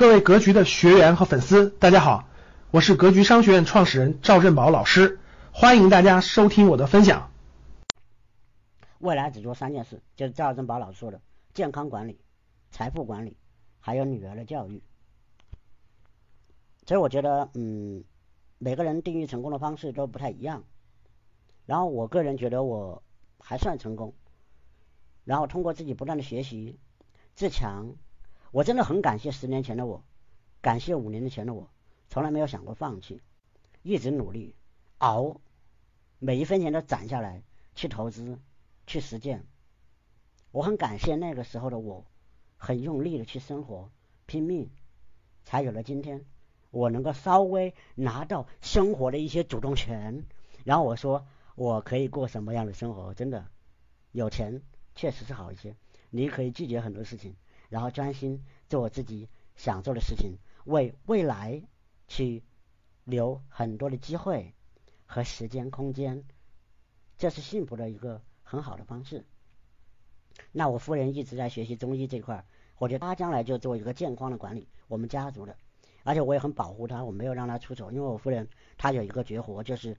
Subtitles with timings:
[0.00, 2.26] 各位格局的学员和粉丝，大家好，
[2.70, 5.20] 我是格局商学院创始人赵振宝老师，
[5.52, 7.30] 欢迎大家收听我的分享。
[8.98, 11.20] 未来只做三件事，就是赵振宝老师说的：
[11.52, 12.18] 健康管理、
[12.70, 13.36] 财富管理，
[13.78, 14.82] 还有女儿的教育。
[16.86, 18.02] 所以我觉得，嗯，
[18.56, 20.64] 每个人定义成功的方式都不太一样。
[21.66, 23.02] 然后我个人觉得我
[23.38, 24.14] 还算成功。
[25.24, 26.78] 然后通过自己不断的学习、
[27.34, 27.96] 自强。
[28.52, 30.02] 我真的很感谢十年前的我，
[30.60, 31.70] 感谢五年前的我，
[32.08, 33.20] 从来没有想过放弃，
[33.82, 34.56] 一直努力
[34.98, 35.40] 熬，
[36.18, 37.42] 每一分钱都攒下来
[37.74, 38.38] 去投资、
[38.86, 39.46] 去实践。
[40.50, 42.04] 我很感谢那个时候的我，
[42.56, 43.90] 很用力的去生活、
[44.26, 44.68] 拼命，
[45.44, 46.24] 才有了今天。
[46.72, 50.24] 我能够稍微拿到生活的一些主动权，
[50.64, 53.14] 然后我说我可以过什么样的生活？
[53.14, 53.46] 真的，
[54.12, 54.62] 有钱
[54.96, 55.76] 确实是好一些，
[56.10, 57.36] 你可以拒绝很多事情。
[57.70, 61.62] 然后专心做我自己想做的事情，为未来
[62.08, 62.42] 去
[63.04, 64.52] 留很多的机会
[65.06, 66.24] 和时间空间，
[67.16, 69.24] 这是幸福的一个很好的方式。
[70.52, 72.44] 那我夫人一直在学习中医这块，
[72.76, 75.56] 我觉得她将来就做一个健康的管理，我们家族的，
[76.02, 79.96] 而且我也很保护她，我没有让她出丑，因为我夫人她有一个绝活，就是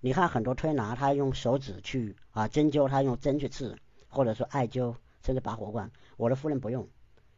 [0.00, 3.78] 你看很多推拿，她用手指去啊针灸，她用针去刺，
[4.08, 4.96] 或者说艾灸。
[5.24, 6.86] 甚至拔火罐，我的夫人不用，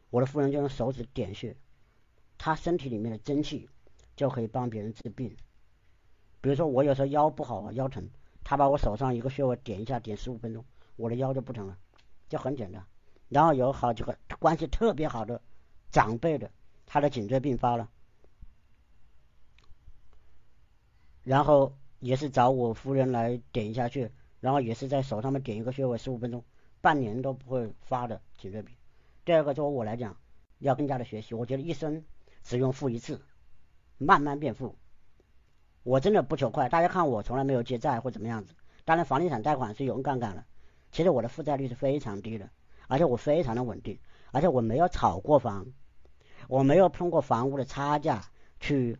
[0.09, 1.55] 我的夫人就用手指点穴，
[2.37, 3.69] 她身体里面的真气
[4.17, 5.37] 就可以帮别人治病。
[6.41, 8.09] 比如说我有时候腰不好，腰疼，
[8.43, 10.65] 她把我手上一个穴位点一下，点十五分钟，
[10.97, 11.77] 我的腰就不疼了，
[12.27, 12.85] 就很简单。
[13.29, 15.41] 然后有好几个关系特别好的
[15.89, 16.51] 长辈的，
[16.85, 17.89] 他的颈椎病发了，
[21.23, 26.43] 然后也是找我夫人来点一下穴，然后也是在手上面点一个穴位十五分钟。
[26.87, 28.73] 半年都不会发的颈椎病。
[29.25, 30.15] 第二个，作为我来讲，
[30.59, 31.35] 要更加的学习。
[31.35, 32.05] 我觉得一生
[32.45, 33.21] 只用富一次，
[33.97, 34.77] 慢慢变富。
[35.83, 36.69] 我真的不求快。
[36.69, 38.53] 大家看我从来没有借债或怎么样子。
[38.85, 40.45] 当然，房地产贷款是有杠杆了。
[40.89, 42.49] 其实我的负债率是非常低的，
[42.87, 43.99] 而且我非常的稳定，
[44.31, 45.67] 而且我没有炒过房，
[46.47, 48.23] 我没有通过房屋的差价
[48.61, 48.97] 去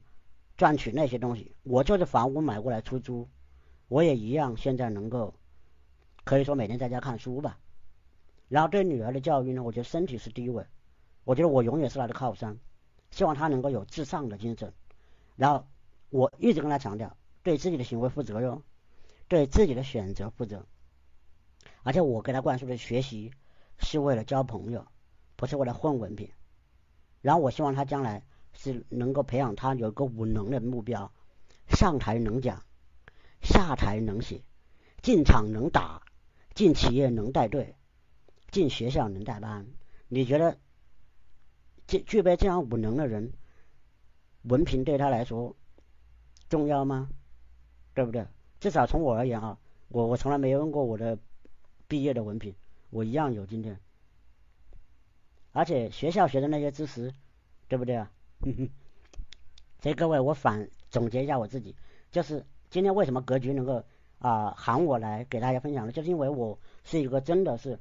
[0.57, 1.55] 赚取那些东西。
[1.63, 3.29] 我就是房屋买过来出租，
[3.87, 5.33] 我也一样现在能够
[6.25, 7.57] 可以说每天在家看书吧。
[8.47, 10.65] 然后对女儿的教育呢，我觉得身体是第一位，
[11.23, 12.57] 我觉得我永远是她的靠山，
[13.11, 14.73] 希望她能够有至上的精神。
[15.35, 15.67] 然后
[16.09, 18.61] 我一直跟她强调，对自己的行为负责任，
[19.27, 20.65] 对自己的选择负责。
[21.83, 23.31] 而且我给她灌输的学习
[23.79, 24.87] 是为了交朋友，
[25.35, 26.29] 不是为了混文凭。
[27.21, 31.11] 然后我希望她将来是能够培养她有一个武能的目标，
[31.69, 32.63] 上台能讲，
[33.41, 34.41] 下台能写，
[35.01, 36.01] 进场能打，
[36.55, 37.75] 进企业能带队。
[38.57, 39.67] 进学校能带班，
[40.07, 40.57] 你觉得
[41.85, 43.31] 这具备这样武能的人，
[44.41, 45.55] 文凭对他来说
[46.49, 47.07] 重要吗？
[47.93, 48.25] 对不对？
[48.59, 49.59] 至少从我而言啊，
[49.89, 51.19] 我我从来没有问过我的
[51.87, 52.55] 毕业的文凭，
[52.89, 53.79] 我一样有今天。
[55.51, 57.13] 而且学校学的那些知识，
[57.67, 58.11] 对不对啊？
[59.83, 61.75] 所以各位，我反总结一下我自己，
[62.09, 63.83] 就是今天为什么格局能够
[64.17, 65.91] 啊喊我来给大家分享呢？
[65.91, 67.79] 就是因为我是一个真的是。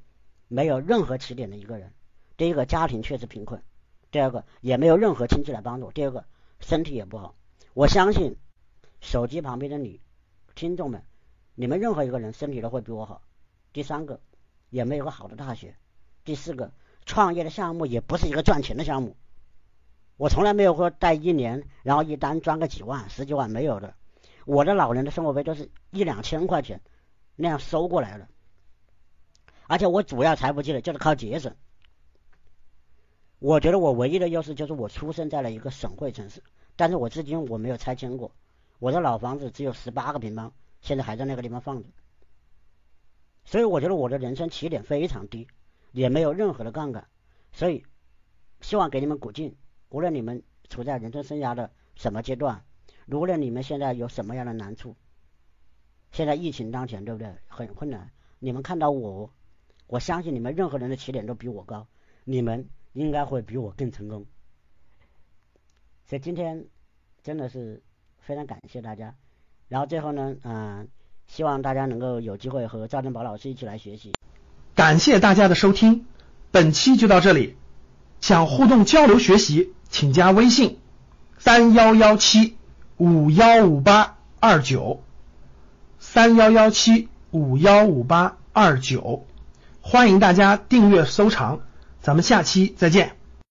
[0.48, 1.92] 没有任何起点的一个人，
[2.36, 3.62] 第一个家庭确实贫困，
[4.10, 6.24] 第二个也没有任何亲戚来帮助，第二个
[6.60, 7.34] 身体也不好。
[7.74, 8.36] 我相信
[9.00, 10.00] 手机旁边的你
[10.54, 11.02] 听众们，
[11.54, 13.22] 你们任何一个人身体都会比我好。
[13.72, 14.20] 第三个
[14.70, 15.76] 也没有个好的大学，
[16.24, 16.72] 第四个
[17.04, 19.16] 创业的项目也不是一个赚钱的项目。
[20.16, 23.94] 我从来没有说带一年，然后一单赚个几万、十几万没有的。
[24.46, 26.80] 我的老人的生活费都是一两千块钱
[27.34, 28.28] 那样收过来的。
[29.69, 31.54] 而且我主要财富积累就是靠节省。
[33.38, 36.43] 我觉得我唯一的优势就是我出生在了一个省会城市，
[36.75, 38.32] 但是我至今我没有拆迁过。
[38.78, 41.88] 我的老房子只有十八个平方，现在还在那个地方放着。
[43.44, 45.47] 所以我觉得我的人生起点非常低，
[45.93, 47.06] 也没有任何的杠杆。
[47.53, 47.84] 所以
[48.60, 49.54] 希望给你们鼓劲，
[49.91, 52.65] 无论你们处在人生生涯的什么阶段，
[53.09, 54.97] 无论你们现在有什么样的难处，
[56.10, 57.34] 现在疫情当前，对不对？
[57.48, 58.10] 很困难。
[58.39, 59.30] 你们看到我。
[59.86, 61.86] 我相信你们任何人的起点都比我高，
[62.24, 64.27] 你们应该会比我更成功。
[66.09, 66.66] 所以今天
[67.22, 67.83] 真的是
[68.18, 69.15] 非常感谢大家。
[69.68, 70.88] 然后最后呢，嗯，
[71.27, 74.12] 希望大家能够有机会和赵振宝老师一起来学习。
[74.74, 76.06] 感谢大家的收听，
[76.50, 77.56] 本期就到这里。
[78.21, 80.78] 想互动交流学习，请加微信
[81.38, 82.56] 三幺幺七
[82.97, 85.03] 五幺五八二九
[85.98, 89.27] 三幺幺七五幺五八二九。
[89.88, 91.60] 欢迎大家订阅收藏，
[92.00, 93.16] 咱们下期再见。